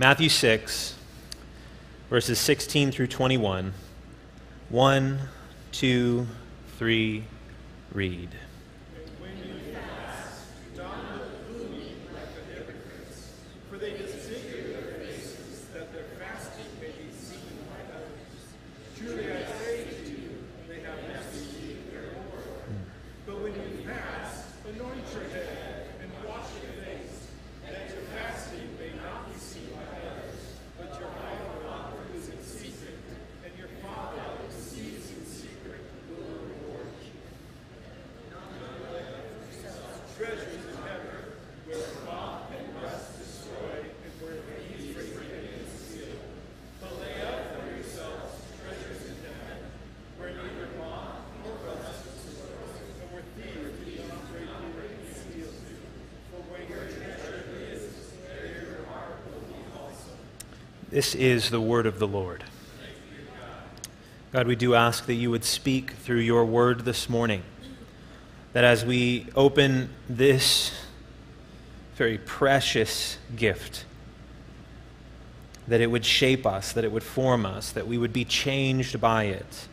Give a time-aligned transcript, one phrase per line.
[0.00, 0.94] Matthew 6,
[2.08, 3.74] verses 16 through 21.
[4.70, 5.18] 1,
[5.72, 6.26] 2,
[6.78, 7.24] 3,
[7.92, 8.30] read.
[61.00, 62.44] This is the word of the Lord.
[64.32, 67.42] God, we do ask that you would speak through your word this morning.
[68.52, 70.72] That as we open this
[71.94, 73.86] very precious gift,
[75.66, 79.00] that it would shape us, that it would form us, that we would be changed
[79.00, 79.68] by it.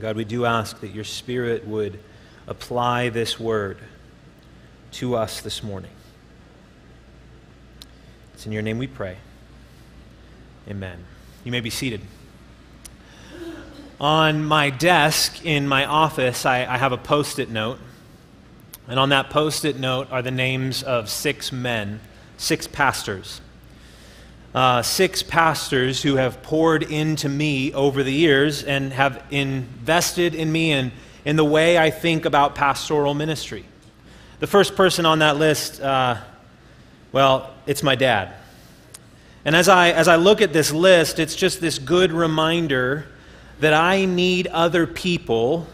[0.00, 2.00] God, we do ask that your Spirit would
[2.46, 3.76] apply this word
[4.92, 5.90] to us this morning.
[8.38, 9.16] It's in your name we pray.
[10.68, 11.04] Amen.
[11.42, 12.02] You may be seated.
[14.00, 17.80] On my desk in my office, I, I have a post it note.
[18.86, 21.98] And on that post it note are the names of six men,
[22.36, 23.40] six pastors.
[24.54, 30.52] Uh, six pastors who have poured into me over the years and have invested in
[30.52, 30.92] me and
[31.24, 33.64] in the way I think about pastoral ministry.
[34.38, 36.18] The first person on that list, uh,
[37.10, 38.32] well, it's my dad.
[39.44, 43.06] And as I, as I look at this list, it's just this good reminder
[43.60, 45.68] that I need other people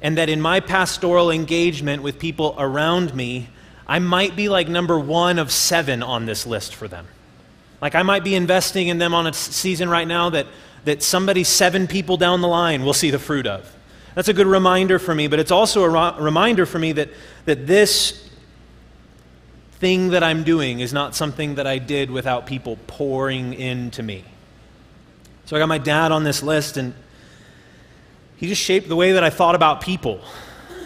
[0.00, 3.48] and that in my pastoral engagement with people around me,
[3.86, 7.06] I might be like number one of seven on this list for them.
[7.82, 10.46] Like I might be investing in them on a season right now that,
[10.84, 13.76] that somebody seven people down the line will see the fruit of.
[14.14, 17.10] That's a good reminder for me, but it's also a reminder for me that,
[17.46, 18.29] that this
[19.80, 24.24] thing that I'm doing is not something that I did without people pouring into me.
[25.46, 26.94] So I got my dad on this list, and
[28.36, 30.20] he just shaped the way that I thought about people.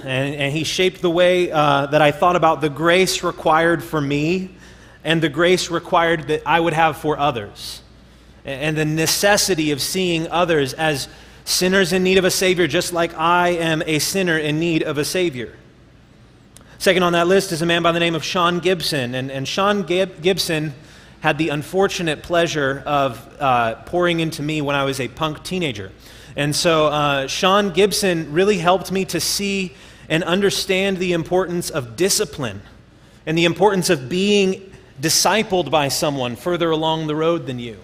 [0.04, 4.00] And, and he shaped the way uh, that I thought about the grace required for
[4.00, 4.50] me
[5.02, 7.82] and the grace required that I would have for others.
[8.44, 11.08] And the necessity of seeing others as
[11.44, 14.98] sinners in need of a Savior, just like I am a sinner in need of
[14.98, 15.54] a Savior.
[16.84, 19.14] Second on that list is a man by the name of Sean Gibson.
[19.14, 20.74] And, and Sean Gib- Gibson
[21.20, 25.92] had the unfortunate pleasure of uh, pouring into me when I was a punk teenager.
[26.36, 29.72] And so uh, Sean Gibson really helped me to see
[30.10, 32.60] and understand the importance of discipline
[33.24, 37.78] and the importance of being discipled by someone further along the road than you.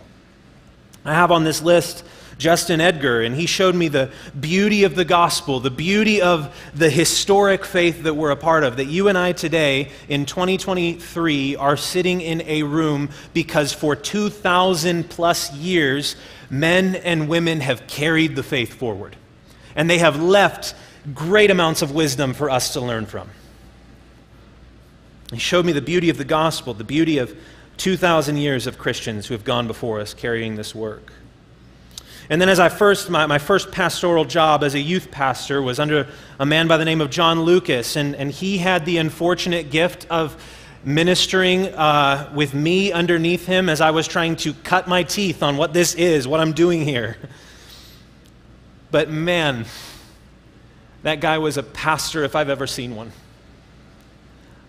[1.07, 2.05] I have on this list
[2.41, 6.89] Justin Edgar, and he showed me the beauty of the gospel, the beauty of the
[6.89, 8.79] historic faith that we're a part of.
[8.79, 15.11] That you and I today, in 2023, are sitting in a room because for 2,000
[15.11, 16.17] plus years,
[16.49, 19.17] men and women have carried the faith forward.
[19.77, 20.75] And they have left
[21.15, 23.29] great amounts of wisdom for us to learn from.
[25.31, 27.37] He showed me the beauty of the gospel, the beauty of
[27.77, 31.13] 2,000 years of Christians who have gone before us carrying this work.
[32.31, 35.81] And then, as I first, my, my first pastoral job as a youth pastor was
[35.81, 36.07] under
[36.39, 40.07] a man by the name of John Lucas, and, and he had the unfortunate gift
[40.11, 40.41] of
[40.85, 45.57] ministering uh, with me underneath him as I was trying to cut my teeth on
[45.57, 47.17] what this is, what I'm doing here.
[48.93, 49.67] But man,
[51.05, 53.13] that guy was a pastor if I've ever seen one.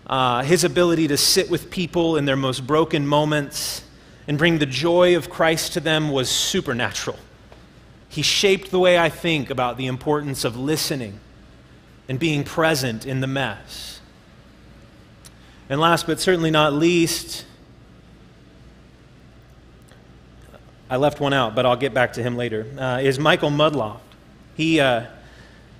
[0.06, 3.82] Uh, his ability to sit with people in their most broken moments
[4.28, 7.18] and bring the joy of Christ to them was supernatural.
[8.12, 11.18] He shaped the way I think about the importance of listening
[12.10, 14.00] and being present in the mess.
[15.70, 17.46] And last but certainly not least,
[20.90, 24.00] I left one out, but I'll get back to him later, uh, is Michael Mudloft.
[24.56, 25.06] He, uh,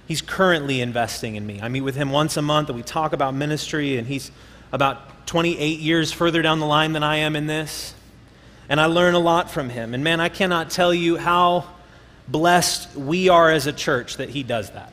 [0.08, 1.60] he's currently investing in me.
[1.60, 4.30] I meet with him once a month and we talk about ministry, and he's
[4.72, 7.92] about 28 years further down the line than I am in this.
[8.70, 9.92] And I learn a lot from him.
[9.92, 11.66] And man, I cannot tell you how
[12.28, 14.92] blessed we are as a church that he does that.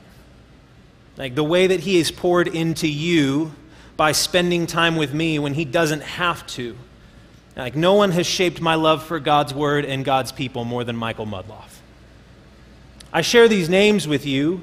[1.17, 3.53] Like the way that he is poured into you
[3.97, 6.75] by spending time with me when he doesn't have to.
[7.57, 10.95] Like, no one has shaped my love for God's word and God's people more than
[10.95, 11.79] Michael Mudloff.
[13.11, 14.61] I share these names with you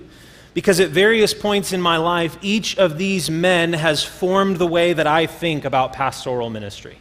[0.55, 4.95] because at various points in my life, each of these men has formed the way
[4.95, 6.97] that I think about pastoral ministry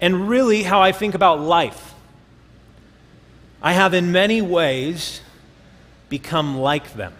[0.00, 1.95] and really how I think about life.
[3.66, 5.20] I have, in many ways,
[6.08, 7.12] become like them.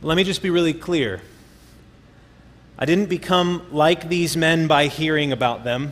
[0.00, 1.22] Let me just be really clear.
[2.78, 5.90] I didn't become like these men by hearing about them.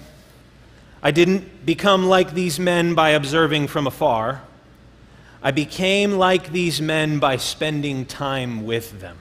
[1.02, 4.42] I didn't become like these men by observing from afar.
[5.42, 9.18] I became like these men by spending time with them.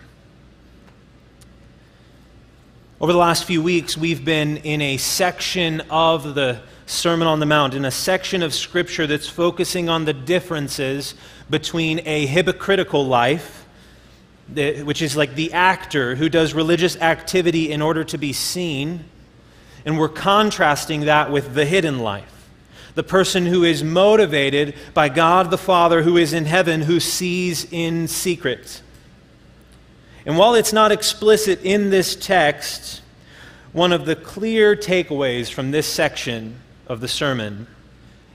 [3.01, 7.45] Over the last few weeks, we've been in a section of the Sermon on the
[7.45, 11.13] Mount, in a section of Scripture that's focusing on the differences
[11.49, 13.65] between a hypocritical life
[14.47, 19.03] which is like the actor who does religious activity in order to be seen.
[19.85, 22.47] And we're contrasting that with the hidden life.
[22.93, 27.69] The person who is motivated by God the Father who is in heaven, who sees
[27.73, 28.81] in secret.
[30.25, 33.01] And while it's not explicit in this text,
[33.73, 37.67] one of the clear takeaways from this section of the sermon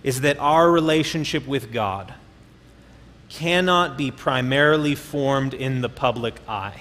[0.02, 2.14] is that our relationship with God
[3.28, 6.80] cannot be primarily formed in the public eye.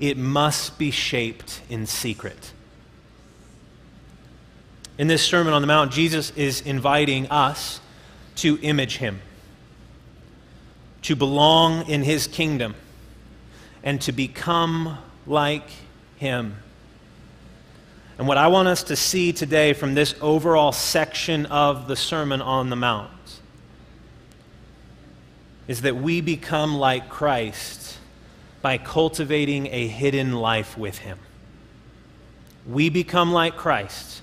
[0.00, 2.52] It must be shaped in secret.
[4.96, 7.80] In this Sermon on the Mount, Jesus is inviting us
[8.36, 9.20] to image him,
[11.02, 12.74] to belong in his kingdom,
[13.82, 15.68] and to become like
[16.16, 16.56] him.
[18.18, 22.42] And what I want us to see today from this overall section of the Sermon
[22.42, 23.10] on the Mount
[25.68, 27.98] is that we become like Christ
[28.60, 31.18] by cultivating a hidden life with Him.
[32.66, 34.22] We become like Christ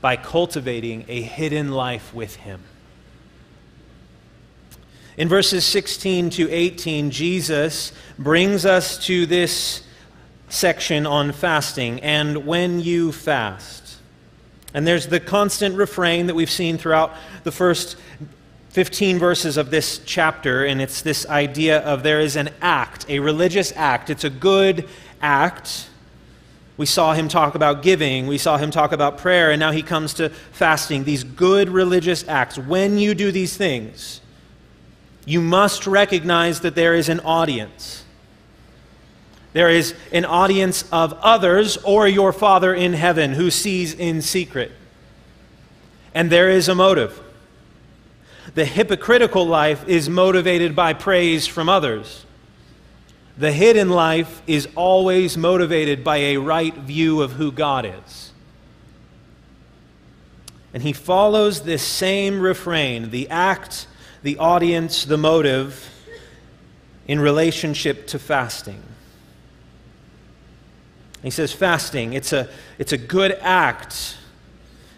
[0.00, 2.62] by cultivating a hidden life with Him.
[5.20, 9.82] In verses 16 to 18, Jesus brings us to this
[10.48, 13.98] section on fasting and when you fast.
[14.72, 17.12] And there's the constant refrain that we've seen throughout
[17.44, 17.98] the first
[18.70, 23.18] 15 verses of this chapter, and it's this idea of there is an act, a
[23.18, 24.08] religious act.
[24.08, 24.88] It's a good
[25.20, 25.90] act.
[26.78, 29.82] We saw him talk about giving, we saw him talk about prayer, and now he
[29.82, 31.04] comes to fasting.
[31.04, 32.56] These good religious acts.
[32.56, 34.19] When you do these things,
[35.30, 38.02] you must recognize that there is an audience.
[39.52, 44.72] There is an audience of others or your Father in heaven who sees in secret.
[46.12, 47.20] And there is a motive.
[48.56, 52.26] The hypocritical life is motivated by praise from others.
[53.38, 58.32] The hidden life is always motivated by a right view of who God is.
[60.74, 63.86] And he follows this same refrain the act,
[64.22, 65.88] the audience, the motive
[67.06, 68.82] in relationship to fasting.
[71.22, 74.16] He says, fasting, it's a, it's a good act.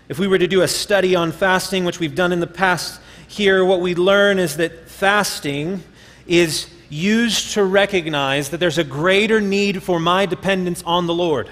[0.09, 3.01] If we were to do a study on fasting, which we've done in the past
[3.27, 5.83] here, what we learn is that fasting
[6.27, 11.49] is used to recognize that there's a greater need for my dependence on the Lord.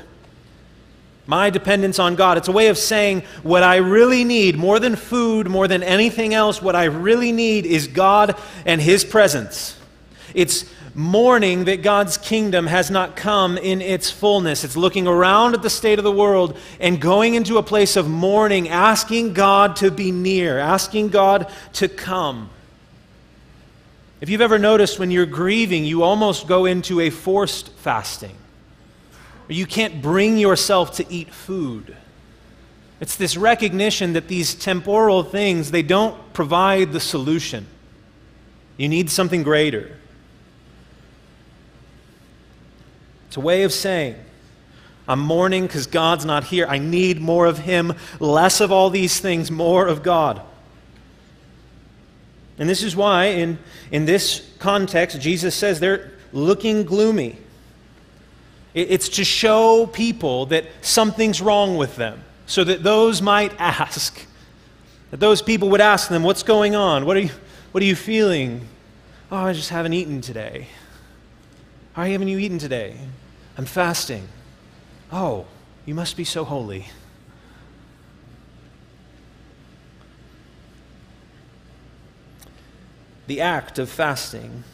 [1.30, 2.38] My dependence on God.
[2.38, 6.34] It's a way of saying what I really need, more than food, more than anything
[6.34, 9.78] else, what I really need is God and His presence.
[10.34, 14.64] It's mourning that God's kingdom has not come in its fullness.
[14.64, 18.08] It's looking around at the state of the world and going into a place of
[18.08, 22.50] mourning, asking God to be near, asking God to come.
[24.20, 28.36] If you've ever noticed when you're grieving, you almost go into a forced fasting.
[29.54, 31.96] You can't bring yourself to eat food.
[33.00, 37.66] It's this recognition that these temporal things, they don't provide the solution.
[38.76, 39.96] You need something greater.
[43.28, 44.16] It's a way of saying,
[45.08, 46.66] I'm mourning because God's not here.
[46.68, 50.42] I need more of Him, less of all these things, more of God.
[52.58, 53.58] And this is why, in,
[53.90, 57.38] in this context, Jesus says they're looking gloomy.
[58.74, 64.26] It, it's to show people that something's wrong with them, so that those might ask.
[65.10, 67.06] That those people would ask them, What's going on?
[67.06, 67.30] What are you,
[67.72, 68.66] what are you feeling?
[69.30, 70.68] Oh, I just haven't eaten today.
[71.94, 72.96] Why haven't you eaten today?
[73.56, 74.26] I'm fasting.
[75.12, 75.46] Oh,
[75.86, 76.86] you must be so holy.
[83.26, 84.64] The act of fasting.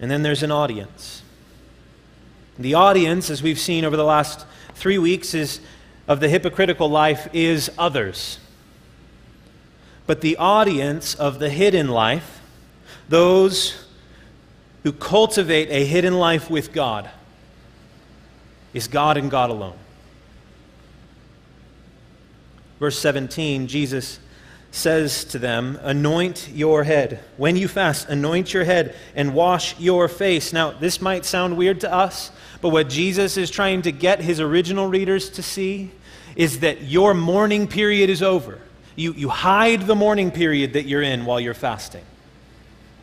[0.00, 1.22] And then there's an audience.
[2.58, 5.60] The audience, as we've seen over the last three weeks, is
[6.08, 8.38] of the hypocritical life is others.
[10.06, 12.40] But the audience of the hidden life,
[13.08, 13.86] those
[14.84, 17.10] who cultivate a hidden life with God,
[18.72, 19.76] is God and God alone.
[22.78, 24.20] Verse 17, Jesus
[24.70, 27.20] says to them, Anoint your head.
[27.36, 30.52] When you fast, anoint your head and wash your face.
[30.52, 32.30] Now, this might sound weird to us,
[32.60, 35.90] but what Jesus is trying to get his original readers to see
[36.36, 38.60] is that your mourning period is over.
[38.94, 42.04] You, you hide the mourning period that you're in while you're fasting.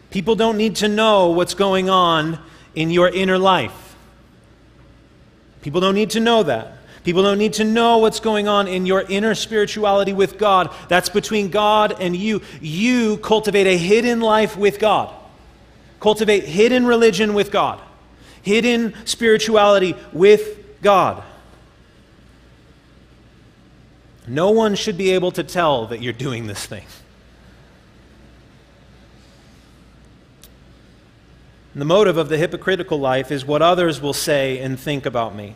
[0.09, 2.39] People don't need to know what's going on
[2.75, 3.95] in your inner life.
[5.61, 6.77] People don't need to know that.
[7.03, 10.73] People don't need to know what's going on in your inner spirituality with God.
[10.87, 12.41] That's between God and you.
[12.61, 15.13] You cultivate a hidden life with God,
[15.99, 17.81] cultivate hidden religion with God,
[18.41, 21.23] hidden spirituality with God.
[24.25, 26.85] No one should be able to tell that you're doing this thing.
[31.73, 35.35] And the motive of the hypocritical life is what others will say and think about
[35.35, 35.55] me.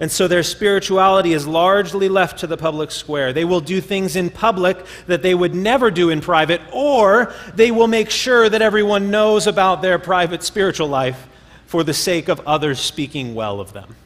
[0.00, 3.32] And so their spirituality is largely left to the public square.
[3.32, 7.70] They will do things in public that they would never do in private, or they
[7.70, 11.28] will make sure that everyone knows about their private spiritual life
[11.66, 13.96] for the sake of others speaking well of them.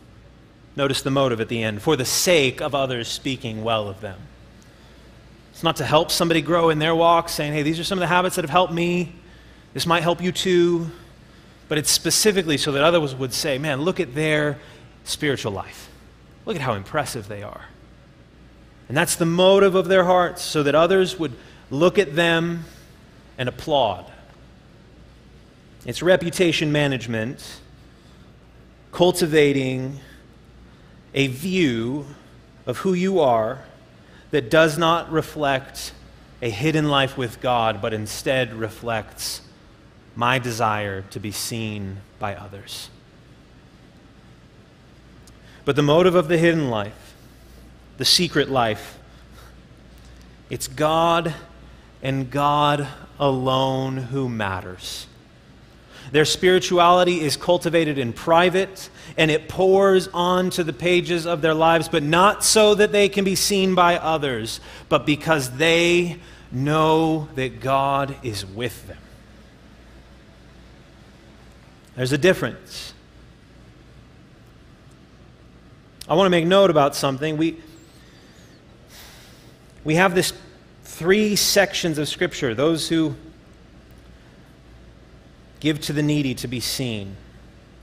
[0.75, 4.19] Notice the motive at the end for the sake of others speaking well of them.
[5.53, 8.01] It's not to help somebody grow in their walk, saying, hey, these are some of
[8.01, 9.15] the habits that have helped me.
[9.73, 10.91] This might help you too.
[11.69, 14.59] But it's specifically so that others would say, man, look at their
[15.09, 15.89] spiritual life.
[16.45, 17.67] Look at how impressive they are.
[18.89, 21.33] And that's the motive of their hearts, so that others would
[21.71, 22.65] look at them
[23.37, 24.11] and applaud.
[25.85, 27.61] It's reputation management,
[28.93, 30.01] cultivating
[31.15, 32.07] a view
[32.67, 33.65] of who you are
[34.31, 35.93] that does not reflect
[36.43, 39.41] a hidden life with God, but instead reflects
[40.15, 42.91] my desire to be seen by others.
[45.67, 47.15] But the motive of the hidden life,
[47.99, 48.99] the secret life,
[50.49, 51.35] it's God
[52.03, 52.87] and God
[53.19, 55.09] alone who matters.
[56.13, 61.89] Their spirituality is cultivated in private and it pours onto the pages of their lives,
[61.89, 66.21] but not so that they can be seen by others, but because they
[66.53, 68.99] know that God is with them.
[71.97, 72.93] There's a difference.
[76.09, 77.37] I want to make note about something.
[77.37, 77.57] We,
[79.83, 80.33] we have this
[80.85, 83.17] three sections of Scripture those who
[85.59, 87.17] give to the needy to be seen.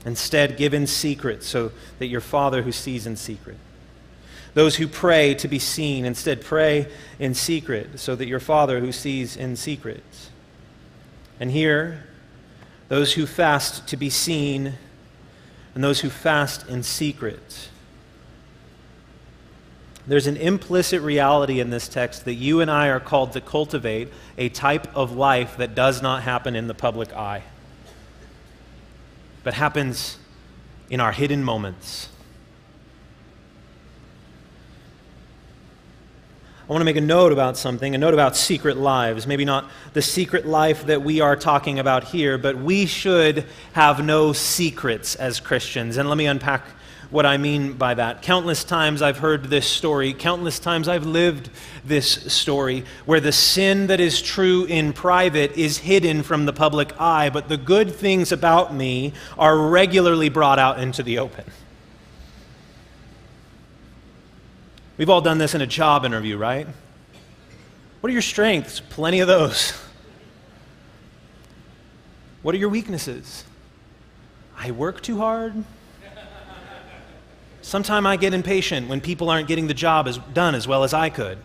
[0.06, 3.56] Instead, give in secret so that your Father who sees in secret.
[4.54, 6.88] Those who pray to be seen, instead, pray
[7.18, 10.02] in secret so that your Father who sees in secret.
[11.40, 12.04] And here,
[12.88, 14.74] those who fast to be seen,
[15.74, 17.68] and those who fast in secret.
[20.06, 24.08] There's an implicit reality in this text that you and I are called to cultivate
[24.36, 27.42] a type of life that does not happen in the public eye,
[29.42, 30.18] but happens
[30.90, 32.10] in our hidden moments.
[36.68, 39.26] I want to make a note about something, a note about secret lives.
[39.26, 43.44] Maybe not the secret life that we are talking about here, but we should
[43.74, 45.98] have no secrets as Christians.
[45.98, 46.64] And let me unpack
[47.10, 48.22] what I mean by that.
[48.22, 51.50] Countless times I've heard this story, countless times I've lived
[51.84, 57.00] this story, where the sin that is true in private is hidden from the public
[57.00, 61.44] eye, but the good things about me are regularly brought out into the open.
[64.96, 66.66] We've all done this in a job interview, right?
[68.00, 68.80] What are your strengths?
[68.80, 69.72] Plenty of those.
[72.42, 73.44] What are your weaknesses?
[74.56, 75.64] I work too hard.
[77.64, 80.92] Sometimes I get impatient when people aren't getting the job as, done as well as
[80.92, 81.38] I could.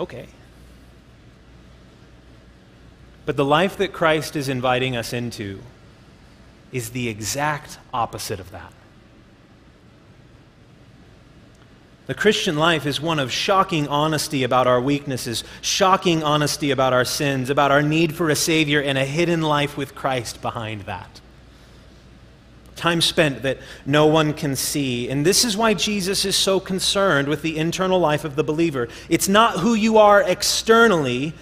[0.00, 0.26] Okay.
[3.24, 5.60] But the life that Christ is inviting us into
[6.72, 8.72] is the exact opposite of that.
[12.08, 17.04] The Christian life is one of shocking honesty about our weaknesses, shocking honesty about our
[17.04, 21.20] sins, about our need for a Savior, and a hidden life with Christ behind that
[22.76, 25.08] time spent that no one can see.
[25.08, 28.88] And this is why Jesus is so concerned with the internal life of the believer.
[29.08, 31.34] It's not who you are externally.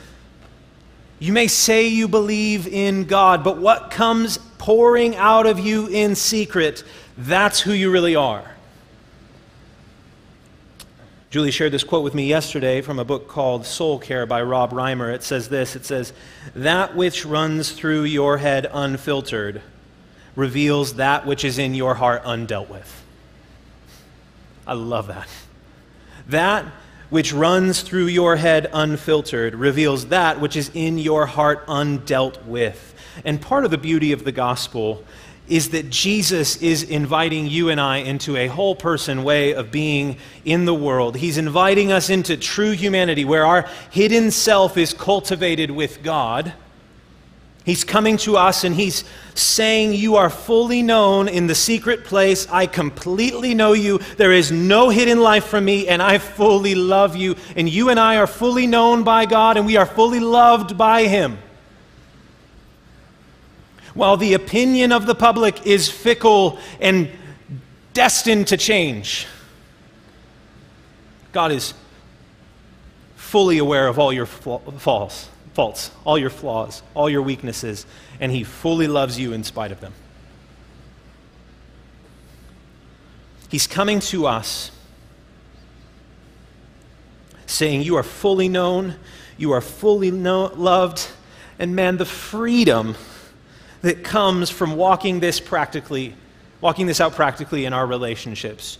[1.18, 6.14] You may say you believe in God, but what comes pouring out of you in
[6.14, 6.84] secret,
[7.16, 8.48] that's who you really are.
[11.30, 14.70] Julie shared this quote with me yesterday from a book called Soul Care by Rob
[14.72, 15.14] Reimer.
[15.14, 16.12] It says this It says,
[16.54, 19.62] That which runs through your head unfiltered
[20.36, 23.02] reveals that which is in your heart undealt with.
[24.66, 25.28] I love that.
[26.28, 26.64] That
[27.10, 32.94] which runs through your head unfiltered reveals that which is in your heart undealt with.
[33.24, 35.04] And part of the beauty of the gospel
[35.48, 40.16] is that Jesus is inviting you and I into a whole person way of being
[40.46, 41.16] in the world.
[41.16, 46.54] He's inviting us into true humanity where our hidden self is cultivated with God.
[47.64, 49.04] He's coming to us and he's
[49.34, 52.48] saying, You are fully known in the secret place.
[52.50, 53.98] I completely know you.
[54.16, 57.36] There is no hidden life from me, and I fully love you.
[57.54, 61.06] And you and I are fully known by God, and we are fully loved by
[61.06, 61.38] him
[63.94, 67.10] while the opinion of the public is fickle and
[67.92, 69.26] destined to change.
[71.32, 71.74] God is
[73.16, 77.86] fully aware of all your faults, faults, all your flaws, all your weaknesses,
[78.20, 79.92] and He fully loves you in spite of them.
[83.48, 84.70] He's coming to us
[87.46, 88.96] saying, You are fully known,
[89.36, 91.06] you are fully loved,
[91.58, 92.96] and man, the freedom
[93.82, 96.14] that comes from walking this practically,
[96.60, 98.78] walking this out practically in our relationships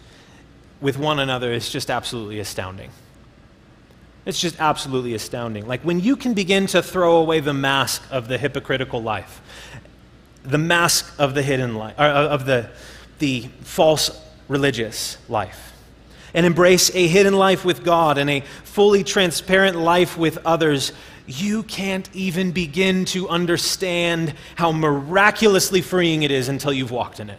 [0.81, 2.91] with one another is just absolutely astounding.
[4.25, 5.67] It's just absolutely astounding.
[5.67, 9.41] Like when you can begin to throw away the mask of the hypocritical life,
[10.45, 12.71] the mask of the hidden life, uh, of the,
[13.19, 14.11] the false
[14.49, 15.73] religious life,
[16.35, 20.93] and embrace a hidden life with God and a fully transparent life with others,
[21.27, 27.29] you can't even begin to understand how miraculously freeing it is until you've walked in
[27.29, 27.39] it.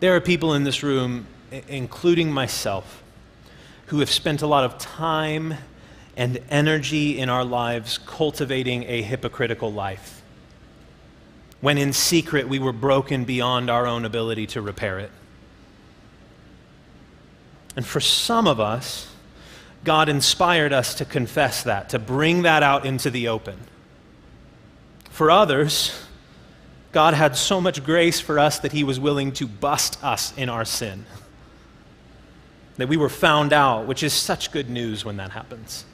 [0.00, 1.26] There are people in this room,
[1.68, 3.02] including myself,
[3.86, 5.54] who have spent a lot of time
[6.16, 10.22] and energy in our lives cultivating a hypocritical life.
[11.60, 15.10] When in secret we were broken beyond our own ability to repair it.
[17.76, 19.10] And for some of us,
[19.82, 23.58] God inspired us to confess that, to bring that out into the open.
[25.10, 26.06] For others,
[26.92, 30.48] God had so much grace for us that He was willing to bust us in
[30.48, 31.04] our sin.
[32.76, 35.84] That we were found out, which is such good news when that happens.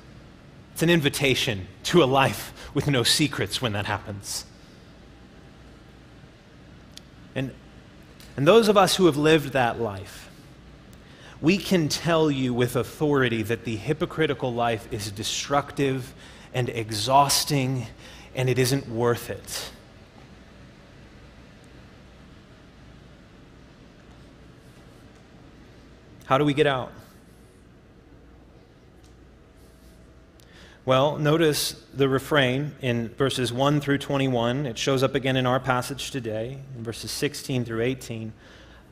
[0.73, 4.47] It's an invitation to a life with no secrets when that happens.
[7.35, 7.53] And,
[8.37, 10.31] and those of us who have lived that life,
[11.41, 16.15] we can tell you with authority that the hypocritical life is destructive
[16.53, 17.87] and exhausting
[18.35, 19.71] and it isn't worth it.
[26.31, 26.93] How do we get out?
[30.85, 34.65] Well, notice the refrain in verses 1 through 21.
[34.65, 38.33] It shows up again in our passage today, in verses 16 through 18,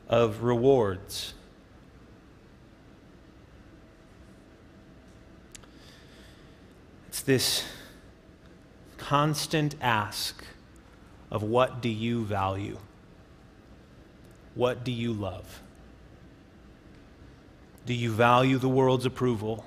[0.09, 1.35] of rewards.
[7.07, 7.65] It's this
[8.97, 10.45] constant ask
[11.31, 12.79] of what do you value?
[14.57, 15.63] What do you love?
[17.89, 19.65] Do you value the world's approval?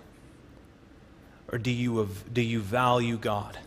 [1.52, 3.58] Or do you, do you value God?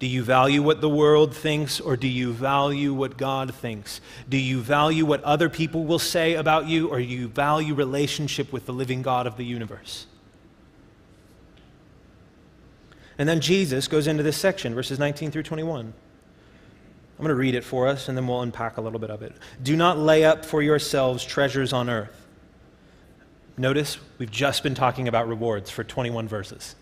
[0.00, 4.00] Do you value what the world thinks or do you value what God thinks?
[4.28, 8.52] Do you value what other people will say about you or do you value relationship
[8.52, 10.06] with the living God of the universe?
[13.16, 15.82] And then Jesus goes into this section, verses 19 through 21.
[15.86, 15.92] I'm
[17.16, 19.36] going to read it for us, and then we'll unpack a little bit of it.
[19.62, 22.17] Do not lay up for yourselves treasures on earth.
[23.58, 26.76] Notice we've just been talking about rewards for 21 verses,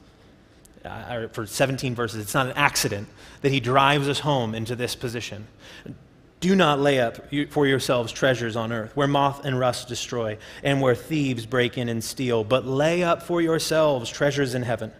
[0.84, 2.20] uh, for 17 verses.
[2.20, 3.08] It's not an accident
[3.40, 5.46] that he drives us home into this position.
[6.40, 10.82] Do not lay up for yourselves treasures on earth, where moth and rust destroy, and
[10.82, 14.92] where thieves break in and steal, but lay up for yourselves treasures in heaven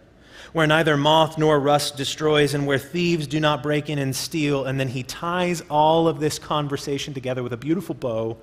[0.53, 4.65] where neither moth nor rust destroys, and where thieves do not break in and steal.
[4.65, 8.37] And then he ties all of this conversation together with a beautiful bow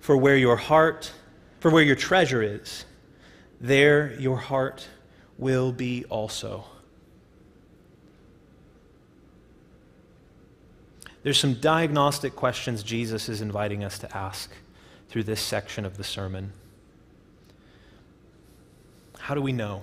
[0.00, 1.12] for where your heart,
[1.66, 2.84] for where your treasure is,
[3.60, 4.86] there your heart
[5.36, 6.62] will be also.
[11.24, 14.52] There's some diagnostic questions Jesus is inviting us to ask
[15.08, 16.52] through this section of the sermon.
[19.18, 19.82] How do we know?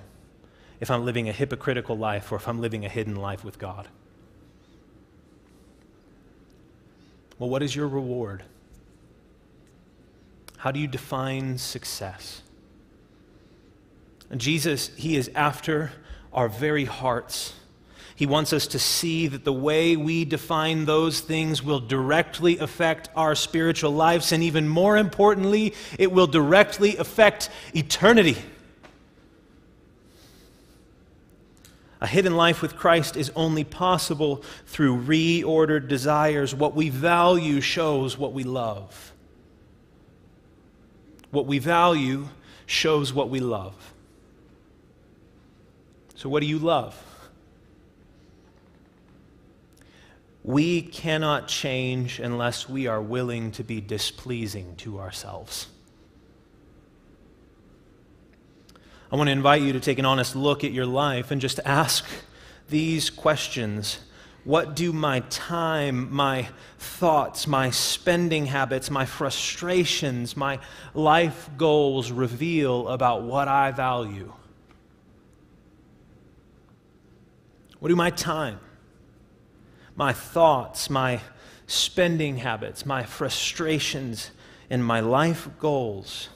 [0.79, 3.89] if I'm living a hypocritical life or if I'm living a hidden life with God.
[7.39, 8.43] Well, what is your reward?
[10.63, 12.41] How do you define success?
[14.29, 15.91] And Jesus, He is after
[16.31, 17.51] our very hearts.
[18.15, 23.09] He wants us to see that the way we define those things will directly affect
[23.13, 28.37] our spiritual lives, and even more importantly, it will directly affect eternity.
[31.99, 36.55] A hidden life with Christ is only possible through reordered desires.
[36.55, 39.09] What we value shows what we love.
[41.33, 42.27] What we value
[42.67, 43.73] shows what we love.
[46.13, 46.95] So, what do you love?
[50.43, 55.69] We cannot change unless we are willing to be displeasing to ourselves.
[59.11, 61.59] I want to invite you to take an honest look at your life and just
[61.65, 62.05] ask
[62.69, 64.01] these questions
[64.43, 70.59] what do my time, my thoughts, my spending habits, my frustrations, my
[70.93, 74.33] life goals reveal about what I value?
[77.79, 78.59] What do my time,
[79.95, 81.21] my thoughts, my
[81.67, 84.31] spending habits, my frustrations,
[84.69, 86.29] and my life goals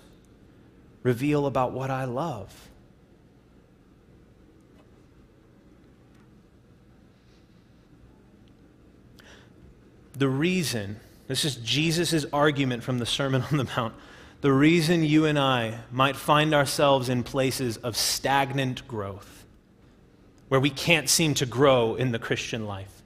[1.04, 2.67] reveal about what I love?
[10.18, 13.94] The reason, this is Jesus' argument from the Sermon on the Mount,
[14.42, 19.46] the reason you and I might find ourselves in places of stagnant growth,
[20.48, 23.04] where we can't seem to grow in the Christian life,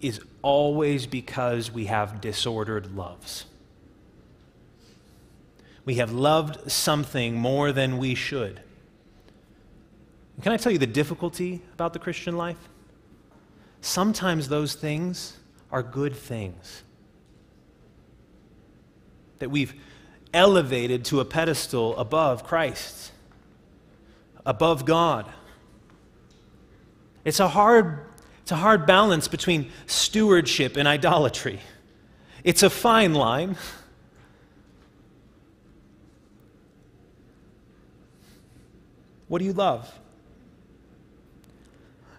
[0.00, 3.46] is always because we have disordered loves.
[5.84, 8.60] We have loved something more than we should.
[10.42, 12.56] Can I tell you the difficulty about the Christian life?
[13.82, 15.36] Sometimes those things
[15.70, 16.82] are good things
[19.40, 19.74] that we've
[20.32, 23.12] elevated to a pedestal above Christ,
[24.46, 25.30] above God.
[27.24, 28.06] It's a hard,
[28.42, 31.60] it's a hard balance between stewardship and idolatry.
[32.44, 33.56] It's a fine line.
[39.28, 39.92] What do you love?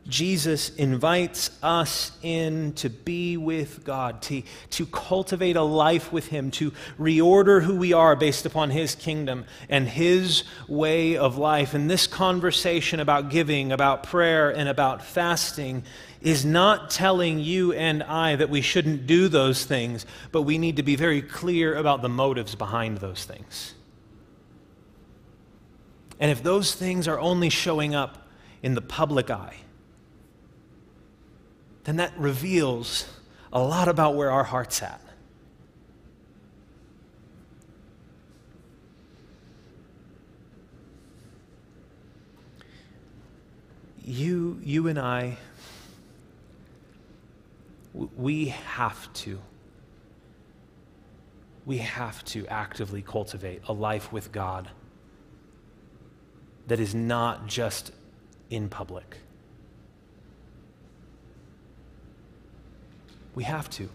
[0.07, 6.51] Jesus invites us in to be with God, to, to cultivate a life with Him,
[6.51, 11.73] to reorder who we are based upon His kingdom and His way of life.
[11.73, 15.83] And this conversation about giving, about prayer, and about fasting
[16.21, 20.77] is not telling you and I that we shouldn't do those things, but we need
[20.77, 23.73] to be very clear about the motives behind those things.
[26.19, 28.27] And if those things are only showing up
[28.61, 29.57] in the public eye,
[31.83, 33.07] then that reveals
[33.51, 35.01] a lot about where our heart's at.
[44.05, 45.37] You, you and I,
[47.93, 49.39] we have to,
[51.65, 54.69] we have to actively cultivate a life with God
[56.67, 57.91] that is not just
[58.49, 59.17] in public.
[63.35, 63.89] We have to.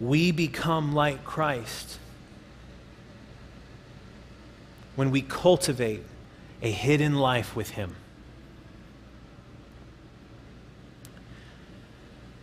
[0.00, 1.98] We become like Christ
[4.96, 6.02] when we cultivate
[6.62, 7.96] a hidden life with Him.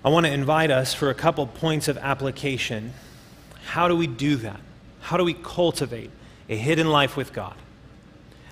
[0.03, 2.93] I want to invite us for a couple points of application.
[3.65, 4.59] How do we do that?
[5.01, 6.09] How do we cultivate
[6.49, 7.55] a hidden life with God?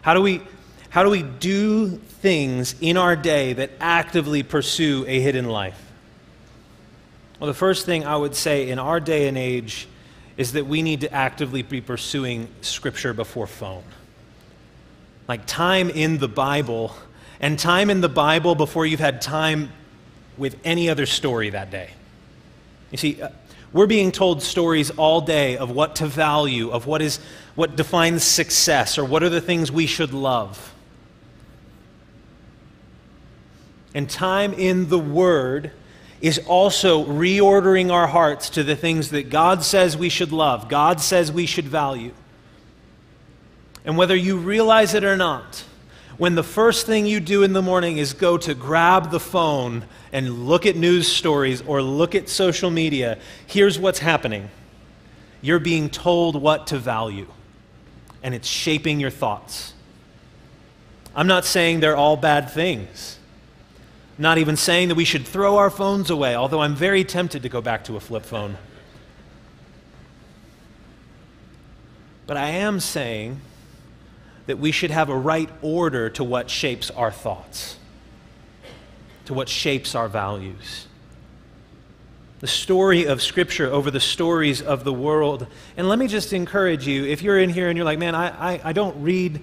[0.04, 0.42] How do we
[0.90, 5.80] how do we do things in our day that actively pursue a hidden life?
[7.40, 9.88] Well, the first thing I would say in our day and age
[10.36, 13.84] is that we need to actively be pursuing Scripture before phone.
[15.28, 16.96] Like time in the Bible,
[17.40, 19.72] and time in the Bible before you've had time
[20.38, 21.92] with any other story that day.
[22.92, 23.30] You see, uh,
[23.72, 27.20] we're being told stories all day of what to value, of what is
[27.56, 30.74] what defines success, or what are the things we should love.
[33.94, 35.72] And time in the Word
[36.22, 41.00] is also reordering our hearts to the things that God says we should love, God
[41.00, 42.12] says we should value.
[43.86, 45.64] And whether you realize it or not,
[46.18, 49.86] when the first thing you do in the morning is go to grab the phone
[50.12, 54.50] and look at news stories or look at social media, here's what's happening
[55.42, 57.28] you're being told what to value,
[58.22, 59.74] and it's shaping your thoughts.
[61.16, 63.19] I'm not saying they're all bad things.
[64.20, 67.50] Not even saying that we should throw our phones away, although I'm very tempted to
[67.50, 68.58] go back to a flip phone.
[72.28, 73.40] But I am saying
[74.46, 77.78] that we should have a right order to what shapes our thoughts,
[79.24, 80.88] to what shapes our values.
[82.42, 85.48] The story of Scripture over the stories of the world.
[85.78, 88.56] And let me just encourage you if you're in here and you're like, man, I,
[88.56, 89.40] I, I don't read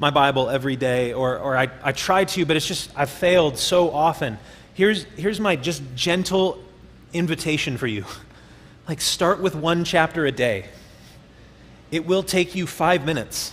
[0.00, 3.58] my Bible every day, or, or I, I try to, but it's just, I've failed
[3.58, 4.38] so often.
[4.72, 6.58] Here's, here's my just gentle
[7.12, 8.04] invitation for you.
[8.88, 10.64] Like, start with one chapter a day.
[11.92, 13.52] It will take you five minutes.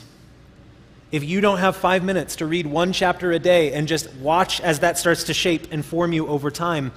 [1.12, 4.60] If you don't have five minutes to read one chapter a day and just watch
[4.62, 6.92] as that starts to shape and form you over time,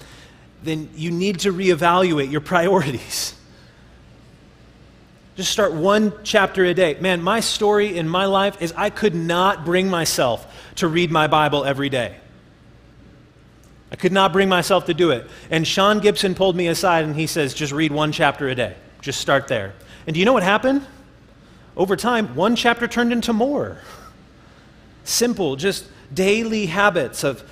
[0.63, 3.35] then you need to reevaluate your priorities.
[5.37, 6.97] Just start one chapter a day.
[7.01, 11.27] Man, my story in my life is I could not bring myself to read my
[11.27, 12.17] Bible every day.
[13.93, 15.29] I could not bring myself to do it.
[15.51, 18.77] And Sean Gibson pulled me aside and he says, just read one chapter a day.
[19.01, 19.75] Just start there.
[20.07, 20.87] And do you know what happened?
[21.77, 23.79] Over time, one chapter turned into more.
[25.05, 27.43] Simple, just daily habits of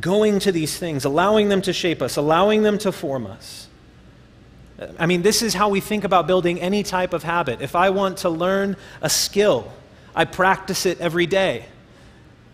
[0.00, 3.66] going to these things, allowing them to shape us, allowing them to form us.
[4.98, 7.60] I mean, this is how we think about building any type of habit.
[7.60, 9.70] If I want to learn a skill,
[10.14, 11.66] I practice it every day.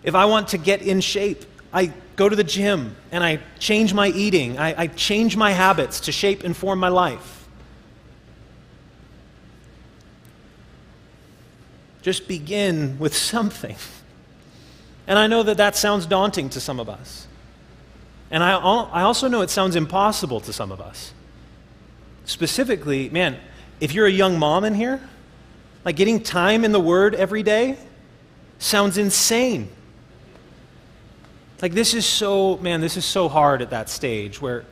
[0.03, 3.95] If I want to get in shape, I go to the gym and I change
[3.95, 4.59] my eating.
[4.59, 7.47] I, I change my habits to shape and form my life.
[12.03, 13.77] Just begin with something.
[15.07, 17.29] And I know that that sounds daunting to some of us.
[18.33, 21.13] And I, I also know it sounds impossible to some of us.
[22.27, 23.39] Specifically, man,
[23.81, 25.01] if you're a young mom in here,
[25.85, 27.79] like getting time in the Word every day
[28.59, 29.71] sounds insane.
[31.63, 34.65] Like, this is so, man, this is so hard at that stage where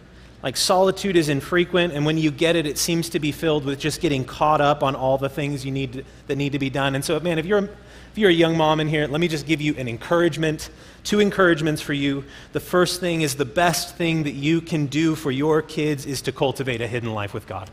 [0.43, 3.79] like solitude is infrequent, and when you get it, it seems to be filled with
[3.79, 6.69] just getting caught up on all the things you need to, that need to be
[6.69, 6.95] done.
[6.95, 7.71] And so, man, if you're,
[8.15, 10.71] if you're a young mom in here, let me just give you an encouragement,
[11.03, 12.23] two encouragements for you.
[12.53, 16.23] The first thing is the best thing that you can do for your kids is
[16.23, 17.69] to cultivate a hidden life with God.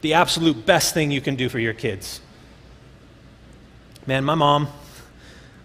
[0.00, 2.22] The absolute best thing you can do for your kids.
[4.06, 4.68] Man, my mom,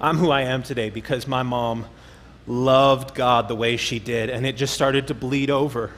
[0.01, 1.85] I'm who I am today because my mom
[2.47, 5.91] loved God the way she did, and it just started to bleed over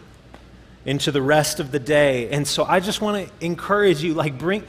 [0.86, 2.30] into the rest of the day.
[2.30, 4.64] And so I just want to encourage you like bring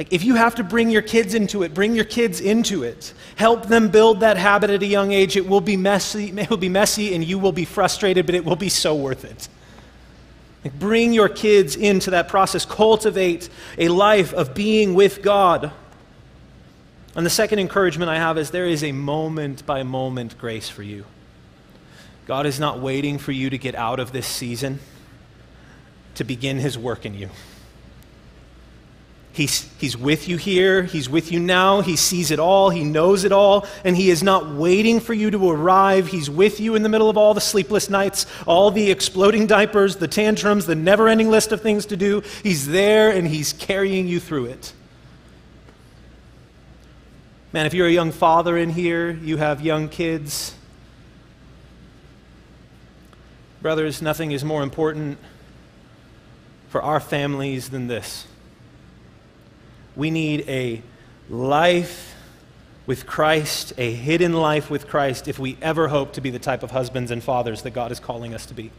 [0.00, 3.12] like if you have to bring your kids into it, bring your kids into it.
[3.36, 5.36] Help them build that habit at a young age.
[5.36, 8.42] It will be messy, it will be messy and you will be frustrated, but it
[8.42, 9.46] will be so worth it.
[10.64, 12.64] Like bring your kids into that process.
[12.64, 15.70] Cultivate a life of being with God.
[17.14, 20.82] And the second encouragement I have is there is a moment by moment grace for
[20.82, 21.04] you.
[22.26, 24.78] God is not waiting for you to get out of this season
[26.14, 27.28] to begin his work in you.
[29.32, 30.82] He's, he's with you here.
[30.82, 31.82] He's with you now.
[31.82, 32.70] He sees it all.
[32.70, 33.66] He knows it all.
[33.84, 36.08] And He is not waiting for you to arrive.
[36.08, 39.96] He's with you in the middle of all the sleepless nights, all the exploding diapers,
[39.96, 42.22] the tantrums, the never ending list of things to do.
[42.42, 44.72] He's there and He's carrying you through it.
[47.52, 50.54] Man, if you're a young father in here, you have young kids.
[53.62, 55.18] Brothers, nothing is more important
[56.68, 58.26] for our families than this.
[60.00, 60.80] We need a
[61.28, 62.14] life
[62.86, 66.62] with Christ, a hidden life with Christ, if we ever hope to be the type
[66.62, 68.70] of husbands and fathers that God is calling us to be.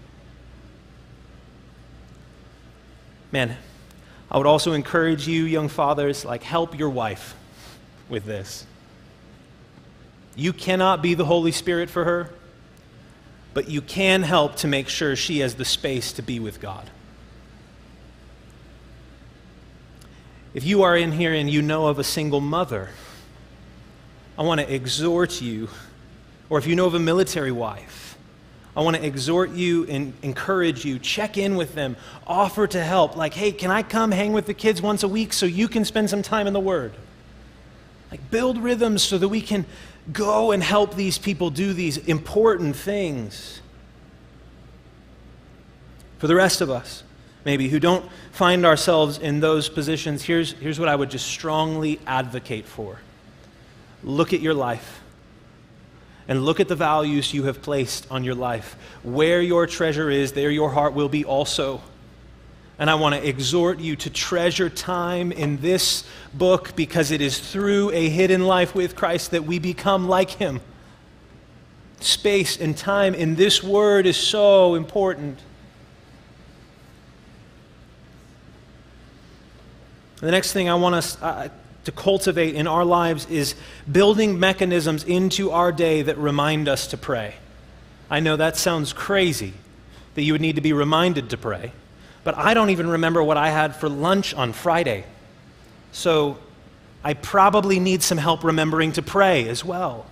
[3.31, 3.55] Man,
[4.31, 7.35] I would also encourage you, young fathers, like help your wife
[8.09, 8.65] with this.
[10.35, 12.33] You cannot be the Holy Spirit for her,
[13.53, 16.89] but you can help to make sure she has the space to be with God.
[20.53, 22.89] If you are in here and you know of a single mother,
[24.37, 25.69] I want to exhort you,
[26.49, 28.17] or if you know of a military wife,
[28.75, 30.97] I want to exhort you and encourage you.
[30.99, 31.97] Check in with them.
[32.25, 33.15] Offer to help.
[33.17, 35.83] Like, hey, can I come hang with the kids once a week so you can
[35.83, 36.93] spend some time in the Word?
[38.09, 39.65] Like, build rhythms so that we can
[40.11, 43.61] go and help these people do these important things.
[46.17, 47.03] For the rest of us,
[47.45, 51.99] maybe, who don't find ourselves in those positions, here's, here's what I would just strongly
[52.05, 52.99] advocate for.
[54.03, 55.01] Look at your life
[56.27, 58.75] and look at the values you have placed on your life.
[59.03, 61.81] Where your treasure is, there your heart will be also.
[62.79, 67.37] And I want to exhort you to treasure time in this book because it is
[67.37, 70.61] through a hidden life with Christ that we become like Him.
[71.99, 75.37] Space and time in this word is so important.
[80.21, 81.49] The next thing I want us uh,
[81.85, 83.55] to cultivate in our lives is
[83.91, 87.35] building mechanisms into our day that remind us to pray.
[88.09, 89.53] I know that sounds crazy
[90.13, 91.71] that you would need to be reminded to pray,
[92.23, 95.05] but I don't even remember what I had for lunch on Friday.
[95.91, 96.37] So
[97.03, 100.05] I probably need some help remembering to pray as well.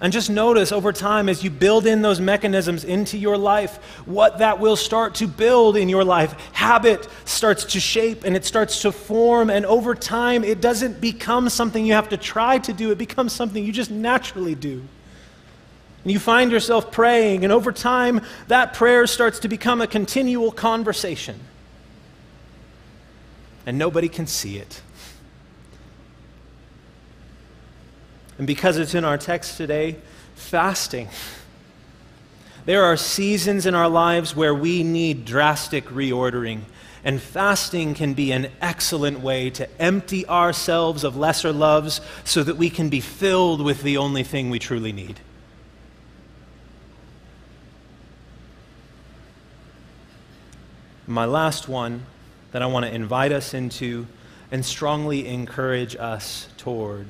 [0.00, 3.76] And just notice over time as you build in those mechanisms into your life,
[4.06, 6.32] what that will start to build in your life.
[6.52, 9.50] Habit starts to shape and it starts to form.
[9.50, 13.32] And over time, it doesn't become something you have to try to do, it becomes
[13.32, 14.82] something you just naturally do.
[16.02, 20.52] And you find yourself praying, and over time, that prayer starts to become a continual
[20.52, 21.40] conversation.
[23.64, 24.82] And nobody can see it.
[28.38, 29.96] And because it's in our text today,
[30.34, 31.08] fasting.
[32.64, 36.62] There are seasons in our lives where we need drastic reordering,
[37.04, 42.56] and fasting can be an excellent way to empty ourselves of lesser loves so that
[42.56, 45.20] we can be filled with the only thing we truly need.
[51.06, 52.06] My last one
[52.52, 54.06] that I want to invite us into
[54.50, 57.08] and strongly encourage us toward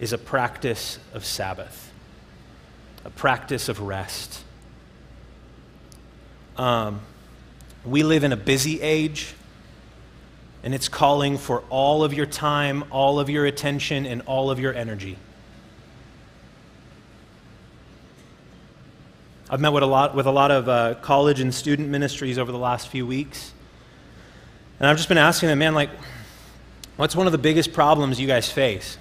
[0.00, 1.92] is a practice of Sabbath,
[3.04, 4.42] a practice of rest.
[6.56, 7.00] Um,
[7.84, 9.34] we live in a busy age,
[10.64, 14.58] and it's calling for all of your time, all of your attention, and all of
[14.58, 15.18] your energy.
[19.50, 22.52] I've met with a lot, with a lot of uh, college and student ministries over
[22.52, 23.52] the last few weeks.
[24.78, 25.90] And I've just been asking them, man, like,
[26.96, 28.96] what's one of the biggest problems you guys face?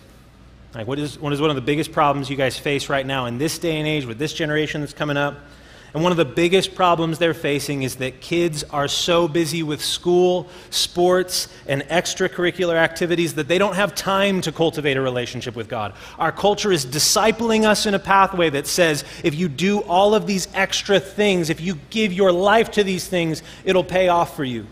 [0.75, 3.25] Like, what is, what is one of the biggest problems you guys face right now
[3.25, 5.37] in this day and age with this generation that's coming up?
[5.93, 9.83] And one of the biggest problems they're facing is that kids are so busy with
[9.83, 15.67] school, sports, and extracurricular activities that they don't have time to cultivate a relationship with
[15.67, 15.95] God.
[16.19, 20.27] Our culture is discipling us in a pathway that says if you do all of
[20.27, 24.43] these extra things, if you give your life to these things, it'll pay off for
[24.43, 24.67] you.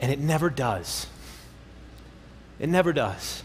[0.00, 1.06] And it never does.
[2.58, 3.44] It never does.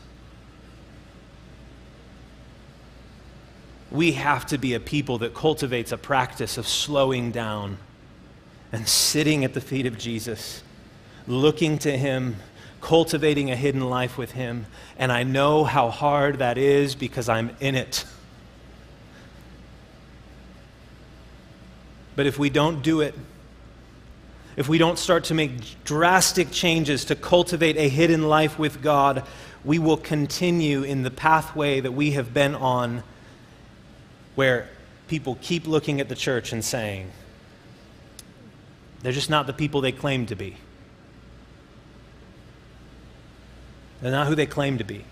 [3.94, 7.78] We have to be a people that cultivates a practice of slowing down
[8.72, 10.64] and sitting at the feet of Jesus,
[11.28, 12.38] looking to Him,
[12.82, 14.66] cultivating a hidden life with Him.
[14.98, 18.04] And I know how hard that is because I'm in it.
[22.16, 23.14] But if we don't do it,
[24.56, 29.24] if we don't start to make drastic changes to cultivate a hidden life with God,
[29.64, 33.04] we will continue in the pathway that we have been on
[34.36, 34.70] where
[35.08, 37.12] people keep looking at the church and saying,
[39.02, 40.56] they're just not the people they claim to be.
[44.02, 45.06] They're not who they claim to be.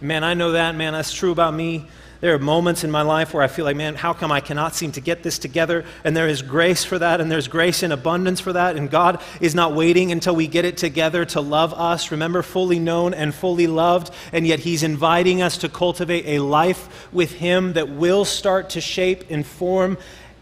[0.00, 0.74] Man, I know that.
[0.74, 1.86] Man, that's true about me.
[2.20, 4.74] There are moments in my life where I feel like, man, how come I cannot
[4.74, 5.84] seem to get this together?
[6.02, 8.74] And there is grace for that, and there's grace in abundance for that.
[8.74, 12.10] And God is not waiting until we get it together to love us.
[12.10, 14.12] Remember, fully known and fully loved.
[14.32, 18.80] And yet, He's inviting us to cultivate a life with Him that will start to
[18.80, 19.96] shape and form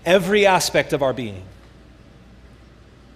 [0.07, 1.43] every aspect of our being.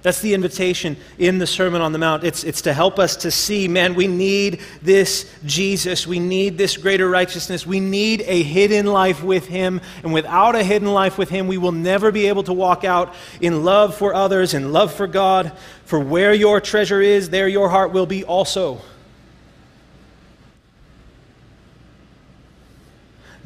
[0.03, 2.25] That's the invitation in the Sermon on the Mount.
[2.25, 6.07] It's, it's to help us to see, man, we need this Jesus.
[6.07, 7.67] We need this greater righteousness.
[7.67, 9.83] We need a hidden life with Him.
[10.03, 13.15] And without a hidden life with Him, we will never be able to walk out
[13.43, 15.53] in love for others, in love for God.
[15.85, 18.81] For where your treasure is, there your heart will be also.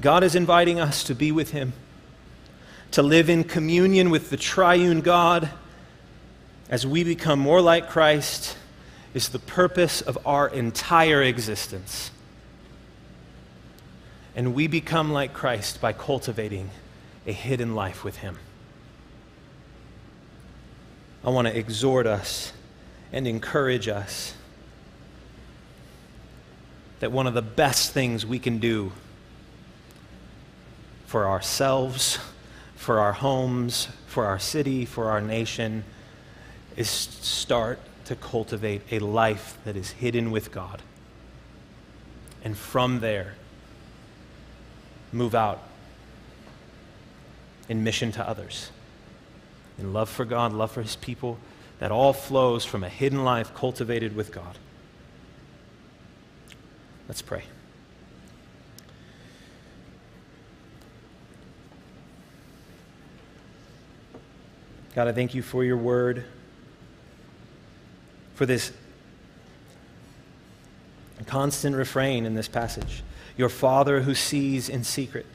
[0.00, 1.72] God is inviting us to be with Him,
[2.92, 5.50] to live in communion with the triune God
[6.68, 8.56] as we become more like Christ
[9.12, 12.10] is the purpose of our entire existence.
[14.34, 16.70] And we become like Christ by cultivating
[17.26, 18.38] a hidden life with Him.
[21.24, 22.52] I want to exhort us
[23.12, 24.34] and encourage us
[27.00, 28.92] that one of the best things we can do
[31.06, 32.18] for ourselves,
[32.74, 35.84] for our homes, for our city, for our nation,
[36.76, 40.82] is start to cultivate a life that is hidden with God.
[42.42, 43.34] And from there,
[45.12, 45.62] move out
[47.68, 48.70] in mission to others,
[49.78, 51.38] in love for God, love for His people,
[51.78, 54.58] that all flows from a hidden life cultivated with God.
[57.08, 57.44] Let's pray.
[64.94, 66.24] God, I thank you for your word,
[68.34, 68.72] for this
[71.26, 73.02] constant refrain in this passage.
[73.36, 75.26] Your Father who sees in secret.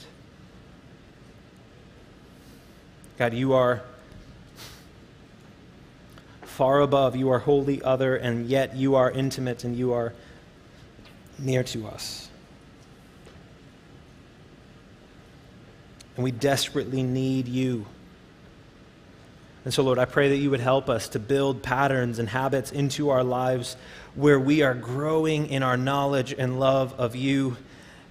[3.18, 3.82] God, you are
[6.44, 10.14] far above, you are wholly other, and yet you are intimate and you are
[11.38, 12.30] near to us.
[16.16, 17.86] And we desperately need you.
[19.66, 22.72] And so, Lord, I pray that you would help us to build patterns and habits
[22.72, 23.76] into our lives
[24.16, 27.58] where we are growing in our knowledge and love of you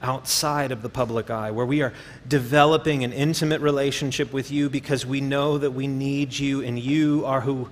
[0.03, 1.93] outside of the public eye, where we are
[2.29, 7.25] developing an intimate relationship with you because we know that we need you and you
[7.25, 7.69] are who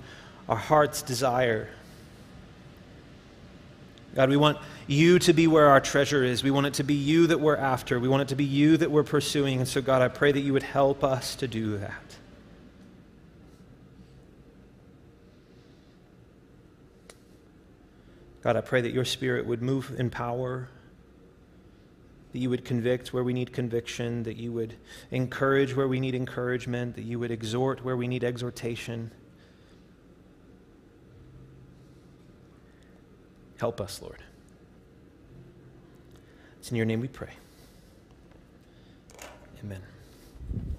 [0.49, 1.69] our hearts desire.
[4.15, 4.57] God, we want
[4.87, 6.43] you to be where our treasure is.
[6.43, 7.99] We want it to be you that we're after.
[7.99, 9.59] We want it to be you that we're pursuing.
[9.59, 12.16] And so, God, I pray that you would help us to do that.
[18.47, 20.69] God, I pray that your spirit would move in power,
[22.31, 24.73] that you would convict where we need conviction, that you would
[25.11, 29.11] encourage where we need encouragement, that you would exhort where we need exhortation.
[33.59, 34.23] Help us, Lord.
[36.59, 37.33] It's in your name we pray.
[39.61, 39.81] Amen.